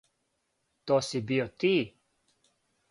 То 0.85 0.97
си 1.09 1.19
био 1.27 1.47
ти. 1.59 1.75